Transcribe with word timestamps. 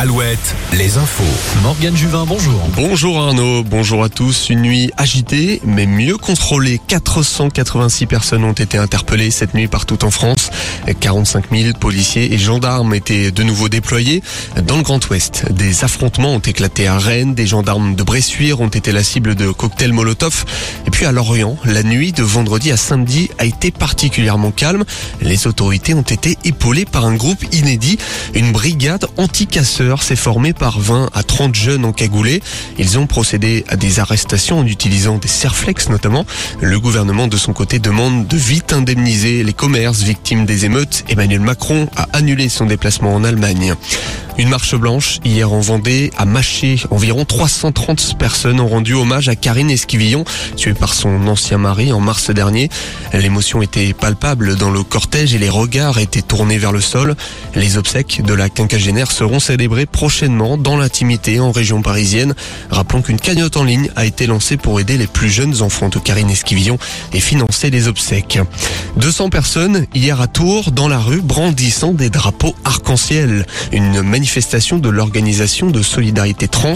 Alouette, 0.00 0.56
les 0.72 0.96
infos. 0.96 1.60
Morgane 1.62 1.94
Juvin, 1.94 2.24
bonjour. 2.24 2.58
Bonjour 2.74 3.20
Arnaud, 3.20 3.62
bonjour 3.62 4.02
à 4.02 4.08
tous. 4.08 4.48
Une 4.48 4.62
nuit 4.62 4.90
agitée, 4.96 5.60
mais 5.66 5.84
mieux 5.84 6.16
contrôlée. 6.16 6.80
486 6.86 8.06
personnes 8.06 8.44
ont 8.44 8.54
été 8.54 8.78
interpellées 8.78 9.30
cette 9.30 9.52
nuit 9.52 9.68
partout 9.68 10.02
en 10.06 10.10
France. 10.10 10.48
45 11.00 11.54
000 11.54 11.78
policiers 11.78 12.32
et 12.32 12.38
gendarmes 12.38 12.94
étaient 12.94 13.30
de 13.30 13.42
nouveau 13.42 13.68
déployés. 13.68 14.22
Dans 14.66 14.78
le 14.78 14.82
Grand 14.82 15.06
Ouest, 15.10 15.52
des 15.52 15.84
affrontements 15.84 16.32
ont 16.32 16.38
éclaté 16.38 16.88
à 16.88 16.96
Rennes. 16.96 17.34
Des 17.34 17.46
gendarmes 17.46 17.94
de 17.94 18.02
Bressuire 18.02 18.62
ont 18.62 18.68
été 18.68 18.92
la 18.92 19.02
cible 19.02 19.34
de 19.34 19.50
cocktails 19.50 19.92
Molotov. 19.92 20.46
Et 20.86 20.90
puis 20.90 21.04
à 21.04 21.12
Lorient, 21.12 21.58
la 21.66 21.82
nuit 21.82 22.12
de 22.12 22.22
vendredi 22.22 22.72
à 22.72 22.78
samedi 22.78 23.28
a 23.36 23.44
été 23.44 23.70
particulièrement 23.70 24.50
calme. 24.50 24.84
Les 25.20 25.46
autorités 25.46 25.92
ont 25.92 26.00
été 26.00 26.38
épaulées 26.44 26.86
par 26.86 27.04
un 27.04 27.16
groupe 27.16 27.44
inédit, 27.52 27.98
une 28.32 28.52
brigade 28.52 29.06
anti-casseurs 29.18 29.89
s'est 29.98 30.16
formée 30.16 30.52
par 30.52 30.78
20 30.78 31.10
à 31.12 31.22
30 31.22 31.54
jeunes 31.54 31.84
encagoulés. 31.84 32.42
Ils 32.78 32.98
ont 32.98 33.06
procédé 33.06 33.64
à 33.68 33.76
des 33.76 33.98
arrestations 33.98 34.58
en 34.58 34.66
utilisant 34.66 35.18
des 35.18 35.28
serflex 35.28 35.88
notamment. 35.88 36.24
Le 36.60 36.78
gouvernement 36.78 37.26
de 37.26 37.36
son 37.36 37.52
côté 37.52 37.78
demande 37.78 38.26
de 38.26 38.36
vite 38.36 38.72
indemniser 38.72 39.42
les 39.42 39.52
commerces 39.52 40.02
victimes 40.02 40.46
des 40.46 40.64
émeutes. 40.64 41.04
Emmanuel 41.08 41.40
Macron 41.40 41.88
a 41.96 42.08
annulé 42.12 42.48
son 42.48 42.66
déplacement 42.66 43.14
en 43.14 43.24
Allemagne. 43.24 43.74
Une 44.40 44.48
marche 44.48 44.74
blanche 44.74 45.18
hier 45.22 45.52
en 45.52 45.60
Vendée 45.60 46.10
à 46.16 46.24
Maché. 46.24 46.80
Environ 46.90 47.26
330 47.26 48.16
personnes 48.18 48.58
ont 48.58 48.68
rendu 48.68 48.94
hommage 48.94 49.28
à 49.28 49.36
Karine 49.36 49.68
Esquivillon, 49.68 50.24
tuée 50.56 50.72
par 50.72 50.94
son 50.94 51.26
ancien 51.28 51.58
mari 51.58 51.92
en 51.92 52.00
mars 52.00 52.30
dernier. 52.30 52.70
L'émotion 53.12 53.60
était 53.60 53.92
palpable 53.92 54.56
dans 54.56 54.70
le 54.70 54.82
cortège 54.82 55.34
et 55.34 55.38
les 55.38 55.50
regards 55.50 55.98
étaient 55.98 56.22
tournés 56.22 56.56
vers 56.56 56.72
le 56.72 56.80
sol. 56.80 57.16
Les 57.54 57.76
obsèques 57.76 58.22
de 58.24 58.32
la 58.32 58.48
quinquagénaire 58.48 59.12
seront 59.12 59.40
célébrées 59.40 59.84
prochainement 59.84 60.56
dans 60.56 60.78
l'intimité 60.78 61.38
en 61.38 61.52
région 61.52 61.82
parisienne. 61.82 62.34
Rappelons 62.70 63.02
qu'une 63.02 63.20
cagnotte 63.20 63.58
en 63.58 63.64
ligne 63.64 63.90
a 63.94 64.06
été 64.06 64.26
lancée 64.26 64.56
pour 64.56 64.80
aider 64.80 64.96
les 64.96 65.06
plus 65.06 65.28
jeunes 65.28 65.60
enfants 65.60 65.90
de 65.90 65.98
Karine 65.98 66.30
Esquivillon 66.30 66.78
et 67.12 67.20
financer 67.20 67.68
les 67.68 67.88
obsèques. 67.88 68.38
200 68.96 69.28
personnes 69.28 69.86
hier 69.94 70.18
à 70.18 70.28
Tours 70.28 70.72
dans 70.72 70.88
la 70.88 70.98
rue 70.98 71.20
brandissant 71.20 71.92
des 71.92 72.08
drapeaux 72.08 72.54
arc-en-ciel. 72.64 73.44
Une 73.70 74.00
manifestation 74.30 74.78
de 74.78 74.88
l'organisation 74.88 75.70
de 75.72 75.82
solidarité 75.82 76.46
trans, 76.46 76.74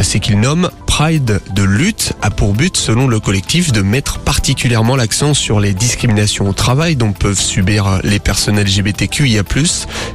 c'est 0.00 0.20
qu'il 0.20 0.38
nomme 0.38 0.68
Pride 0.86 1.40
de 1.54 1.62
lutte, 1.62 2.12
a 2.20 2.28
pour 2.30 2.52
but, 2.52 2.76
selon 2.76 3.08
le 3.08 3.20
collectif, 3.20 3.72
de 3.72 3.80
mettre 3.80 4.18
particulièrement 4.18 4.96
l'accent 4.96 5.32
sur 5.32 5.60
les 5.60 5.72
discriminations 5.72 6.46
au 6.46 6.52
travail 6.52 6.96
dont 6.96 7.12
peuvent 7.12 7.40
subir 7.40 8.00
les 8.02 8.18
personnes 8.18 8.60
LGBTQIA+. 8.60 9.42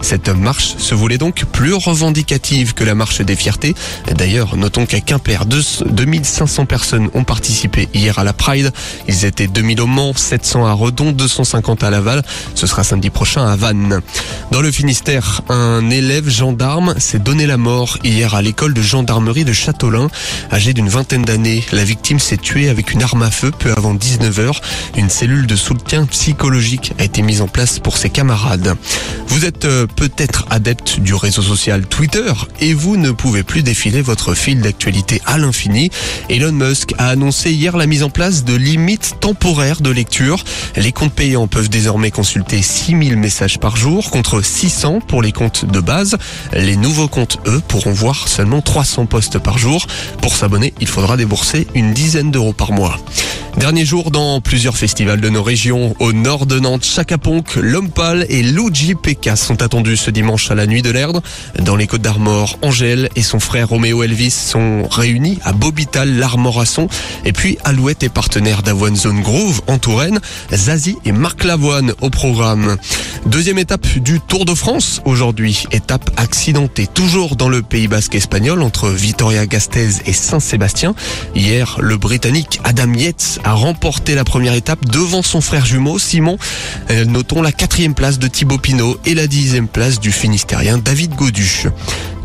Cette 0.06 0.30
marche 0.30 0.76
se 0.78 0.94
voulait 0.94 1.18
donc 1.18 1.46
plus 1.46 1.74
revendicative 1.74 2.76
que 2.76 2.84
la 2.84 2.94
marche 2.94 3.22
des 3.22 3.36
fiertés. 3.36 3.74
D'ailleurs, 4.16 4.56
notons 4.56 4.86
qu'à 4.86 5.00
Quimper, 5.00 5.48
2500 5.48 6.68
personnes 6.68 7.10
ont 7.16 7.24
participé 7.24 7.90
hier 7.92 8.20
à 8.20 8.24
la 8.24 8.32
Pride. 8.32 8.72
Ils 9.08 9.26
étaient 9.26 9.48
2000 9.48 9.82
au 9.82 9.88
Mans, 9.88 10.14
700 10.14 10.64
à 10.68 10.74
Redon, 10.74 11.12
250 11.12 11.84
à 11.84 11.90
Laval. 11.90 12.22
Ce 12.54 12.68
sera 12.68 12.84
samedi 12.84 13.10
prochain 13.10 13.48
à 13.48 13.56
Vannes. 13.56 14.02
Dans 14.52 14.62
le 14.62 14.72
Finistère, 14.72 15.42
un 15.50 15.90
élève 15.90 16.30
gendarme 16.30 16.94
s'est 17.00 17.18
donné 17.18 17.48
la 17.48 17.58
mort 17.58 17.98
hier 18.04 18.36
à 18.36 18.44
l'école 18.44 18.76
de 18.76 18.84
gendarmerie 18.84 19.44
de 19.44 19.54
Châteaulin. 19.54 20.10
Âgé 20.52 20.74
d'une 20.74 20.88
vingtaine 20.88 21.24
d'années, 21.24 21.64
la 21.72 21.84
victime 21.84 22.20
s'est 22.20 22.38
tuée 22.38 22.70
avec 22.70 22.94
une 22.94 23.02
arme 23.02 23.24
à 23.24 23.32
feu 23.32 23.50
peu 23.50 23.74
avant 23.76 23.96
19h. 23.96 24.52
Une 24.98 25.10
cellule 25.10 25.48
de 25.48 25.56
soutien 25.56 26.06
psychologique 26.06 26.94
a 27.00 27.06
été 27.06 27.24
mise 27.24 27.42
en 27.42 27.48
place 27.48 27.80
pour 27.80 27.98
ses 27.98 28.12
camarades. 28.12 28.76
Vous 29.30 29.46
êtes 29.46 29.66
euh, 29.66 29.88
peut-être 29.96 30.46
adepte 30.50 31.00
du 31.00 31.14
réseau 31.14 31.42
social 31.42 31.86
Twitter 31.86 32.34
et 32.60 32.74
vous 32.74 32.98
ne 32.98 33.12
pouvez 33.12 33.44
plus 33.44 33.64
défiler 33.64 34.02
votre 34.02 34.34
fil 34.34 34.62
d'actualité 34.62 35.22
à 35.26 35.38
l'infini. 35.38 35.90
Elon 36.30 36.52
Musk 36.52 36.94
a 36.98 37.08
annoncé 37.08 37.52
hier 37.52 37.78
la 37.78 37.88
mise 37.88 38.04
en 38.04 38.10
place 38.10 38.44
de 38.44 38.56
limites 38.56 39.16
temporaires 39.20 39.82
de 39.82 39.90
lecture. 39.90 40.44
Les 40.76 40.92
comptes 40.92 41.14
payants 41.14 41.48
peuvent 41.48 41.70
désormais 41.70 42.12
consulter 42.12 42.62
6000 42.62 43.18
messages 43.18 43.60
par 43.60 43.78
jour 43.78 44.12
contre 44.12 44.42
600 44.42 45.02
pour 45.02 45.22
les 45.22 45.32
comptes 45.32 45.66
de 45.66 45.80
base. 45.80 46.18
Les 46.54 46.76
nouveaux 46.76 47.08
comptes, 47.08 47.38
eux, 47.48 47.62
pourront 47.68 47.94
voir 47.94 48.28
seulement 48.28 48.62
300 48.62 49.06
posts 49.06 49.40
par 49.40 49.58
jour. 49.58 49.88
Pour 50.22 50.36
s'abonner, 50.36 50.74
il 50.80 50.88
faudra 50.88 51.18
débourser 51.18 51.68
une 51.76 51.94
dizaine 51.94 52.32
d'euros 52.32 52.54
par 52.54 52.72
mois. 52.72 53.00
Dernier 53.58 53.86
jour 53.86 54.12
dans 54.12 54.42
plusieurs 54.42 54.76
festivals 54.76 55.22
de 55.22 55.30
nos 55.30 55.42
régions. 55.42 55.96
Au 56.00 56.12
nord 56.12 56.46
de 56.46 56.60
Nantes, 56.60 56.84
Chacaponc, 56.84 57.56
Lompal 57.56 58.26
et 58.28 58.44
Luigi 58.44 58.96
Pecas 58.96 59.38
sont 59.38 59.62
attendus 59.62 59.85
ce 59.94 60.10
dimanche 60.10 60.50
à 60.50 60.56
la 60.56 60.66
nuit 60.66 60.82
de 60.82 60.90
l'Erdre. 60.90 61.22
Dans 61.60 61.76
les 61.76 61.86
Côtes 61.86 62.02
d'Armor, 62.02 62.58
Angèle 62.64 63.10
et 63.16 63.22
son 63.22 63.40
frère 63.40 63.70
Roméo 63.70 64.02
Elvis 64.02 64.32
sont 64.32 64.88
réunis 64.90 65.38
à 65.44 65.54
Bobital, 65.54 66.18
l'Armorasson. 66.18 66.88
Et 67.26 67.34
puis 67.34 67.60
Alouette 67.64 68.02
est 68.02 68.10
partenaire 68.10 68.64
d'Avoine 68.64 68.96
Zone 68.96 69.22
Groove 69.22 69.62
en 69.68 69.78
Touraine. 69.78 70.20
Zazie 70.52 70.98
et 71.06 71.12
Marc 71.12 71.44
Lavoine 71.44 71.94
au 72.02 72.10
programme. 72.10 72.78
Deuxième 73.26 73.58
étape 73.58 73.86
du 74.00 74.20
Tour 74.20 74.46
de 74.46 74.56
France 74.56 75.02
aujourd'hui. 75.06 75.66
Étape 75.72 76.10
accidentée 76.18 76.88
toujours 76.88 77.36
dans 77.36 77.50
le 77.50 77.62
Pays 77.62 77.88
Basque 77.88 78.16
espagnol 78.16 78.62
entre 78.62 78.90
Vitoria-Gasteiz 78.90 80.02
et 80.06 80.14
Saint-Sébastien. 80.14 80.96
Hier, 81.36 81.78
le 81.82 81.98
Britannique 81.98 82.60
Adam 82.64 82.94
Yates 82.94 83.40
a 83.44 83.54
remporté 83.54 84.16
la 84.16 84.24
première 84.24 84.54
étape 84.54 84.86
devant 84.86 85.22
son 85.22 85.42
frère 85.42 85.66
jumeau 85.66 86.00
Simon. 86.00 86.38
Euh, 86.92 87.06
notons 87.06 87.42
la 87.42 87.52
quatrième 87.52 87.94
place 87.94 88.20
de 88.20 88.28
Thibaut 88.28 88.58
Pinot 88.58 88.98
et 89.06 89.16
la 89.16 89.28
dixième 89.28 89.65
place 89.68 90.00
du 90.00 90.12
Finistérien 90.12 90.78
David 90.78 91.16
Godu. 91.16 91.70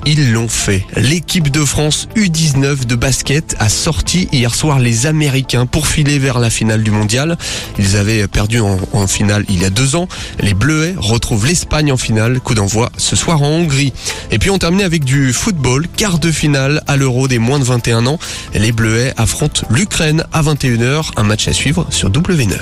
Ils 0.06 0.33
l'ont 0.33 0.49
fait. 0.49 0.87
L'équipe 0.97 1.51
de 1.51 1.65
France 1.65 2.09
U19 2.17 2.87
de 2.87 2.95
basket 2.95 3.55
a 3.59 3.69
sorti 3.69 4.28
hier 4.33 4.55
soir 4.55 4.78
les 4.78 5.06
Américains 5.06 5.67
pour 5.67 5.87
filer 5.87 6.19
vers 6.19 6.39
la 6.39 6.49
finale 6.49 6.83
du 6.83 6.91
mondial. 6.91 7.37
Ils 7.79 7.97
avaient 7.97 8.27
perdu 8.27 8.61
en, 8.61 8.79
en 8.93 9.06
finale 9.06 9.45
il 9.49 9.61
y 9.61 9.65
a 9.65 9.71
deux 9.71 9.97
ans. 9.97 10.09
Les 10.41 10.55
Bleuets 10.55 10.95
retrouvent 10.97 11.47
l'Espagne 11.47 11.93
en 11.93 11.97
finale. 11.97 12.41
Coup 12.41 12.55
d'envoi 12.55 12.91
ce 12.97 13.15
soir 13.15 13.43
en 13.43 13.49
Hongrie. 13.49 13.93
Et 14.31 14.39
puis 14.39 14.50
on 14.50 14.59
termine 14.59 14.83
avec 14.83 15.05
du 15.05 15.33
football. 15.33 15.87
Quart 15.97 16.19
de 16.19 16.33
finale 16.33 16.83
à 16.87 16.97
l'Euro 16.97 17.29
des 17.29 17.39
moins 17.39 17.59
de 17.59 17.65
21 17.65 18.06
ans. 18.06 18.19
Les 18.55 18.73
Bleuets 18.73 19.12
affrontent 19.17 19.62
l'Ukraine 19.71 20.25
à 20.33 20.43
21h. 20.43 21.11
Un 21.17 21.25
match 21.25 21.47
à 21.47 21.53
suivre 21.53 21.87
sur 21.91 22.11
W9. 22.11 22.56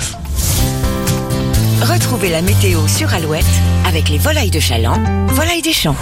Retrouvez 1.81 2.29
la 2.29 2.41
météo 2.41 2.87
sur 2.87 3.13
Alouette 3.13 3.45
avec 3.85 4.09
les 4.09 4.17
volailles 4.17 4.51
de 4.51 4.59
Chaland, 4.59 5.01
volailles 5.27 5.61
des 5.61 5.73
champs. 5.73 5.95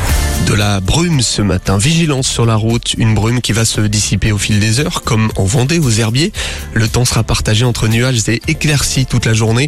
De 0.48 0.54
la 0.54 0.80
brume 0.80 1.22
ce 1.22 1.42
matin, 1.42 1.78
vigilance 1.78 2.28
sur 2.28 2.46
la 2.46 2.56
route, 2.56 2.96
une 2.98 3.14
brume 3.14 3.42
qui 3.42 3.52
va 3.52 3.64
se 3.64 3.82
dissiper 3.82 4.32
au 4.32 4.38
fil 4.38 4.60
des 4.60 4.80
heures, 4.80 5.04
comme 5.04 5.32
en 5.36 5.46
Vendée 5.46 5.80
aux 5.80 5.92
herbiers. 5.92 6.32
Le 6.74 6.88
temps 6.88 7.06
sera 7.06 7.24
partagé 7.24 7.64
entre 7.64 7.88
nuages 7.88 8.28
et 8.28 8.42
éclaircies 8.48 9.06
toute 9.06 9.26
la 9.26 9.34
journée. 9.34 9.66